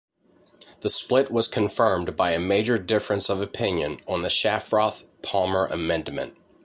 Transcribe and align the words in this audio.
The 0.79 0.89
split 0.89 1.29
was 1.29 1.47
confirmed 1.47 2.15
by 2.17 2.31
a 2.31 2.39
major 2.39 2.79
difference 2.79 3.29
of 3.29 3.39
opinion 3.39 3.99
on 4.07 4.23
the 4.23 4.29
Shafroth-Palmer 4.29 5.67
Amendment. 5.67 6.35